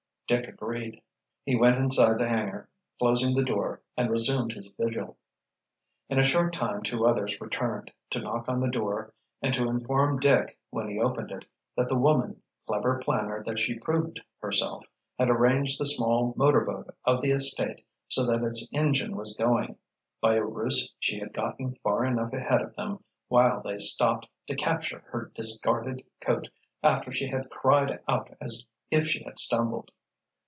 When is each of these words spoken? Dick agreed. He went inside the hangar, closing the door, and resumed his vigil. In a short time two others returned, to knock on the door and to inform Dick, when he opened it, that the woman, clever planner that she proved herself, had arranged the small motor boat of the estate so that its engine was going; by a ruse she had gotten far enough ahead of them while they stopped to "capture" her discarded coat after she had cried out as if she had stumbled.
Dick 0.31 0.47
agreed. 0.47 1.01
He 1.43 1.57
went 1.57 1.75
inside 1.75 2.17
the 2.17 2.29
hangar, 2.29 2.69
closing 2.99 3.35
the 3.35 3.43
door, 3.43 3.81
and 3.97 4.09
resumed 4.09 4.53
his 4.53 4.69
vigil. 4.79 5.17
In 6.07 6.19
a 6.19 6.23
short 6.23 6.53
time 6.53 6.83
two 6.83 7.05
others 7.05 7.41
returned, 7.41 7.91
to 8.11 8.19
knock 8.21 8.47
on 8.47 8.61
the 8.61 8.69
door 8.69 9.13
and 9.41 9.53
to 9.53 9.67
inform 9.67 10.21
Dick, 10.21 10.57
when 10.69 10.87
he 10.87 11.01
opened 11.01 11.31
it, 11.33 11.43
that 11.75 11.89
the 11.89 11.97
woman, 11.97 12.41
clever 12.65 12.97
planner 12.99 13.43
that 13.43 13.59
she 13.59 13.77
proved 13.77 14.21
herself, 14.39 14.85
had 15.19 15.29
arranged 15.29 15.77
the 15.77 15.85
small 15.85 16.33
motor 16.37 16.61
boat 16.61 16.95
of 17.03 17.19
the 17.19 17.31
estate 17.31 17.85
so 18.07 18.25
that 18.25 18.41
its 18.41 18.69
engine 18.73 19.17
was 19.17 19.35
going; 19.35 19.75
by 20.21 20.35
a 20.35 20.45
ruse 20.45 20.95
she 20.97 21.19
had 21.19 21.33
gotten 21.33 21.73
far 21.73 22.05
enough 22.05 22.31
ahead 22.31 22.61
of 22.61 22.73
them 22.77 23.03
while 23.27 23.61
they 23.61 23.77
stopped 23.77 24.27
to 24.47 24.55
"capture" 24.55 25.03
her 25.09 25.29
discarded 25.35 26.05
coat 26.21 26.47
after 26.81 27.11
she 27.11 27.27
had 27.27 27.49
cried 27.49 27.99
out 28.07 28.29
as 28.39 28.65
if 28.89 29.05
she 29.05 29.25
had 29.25 29.37
stumbled. 29.37 29.91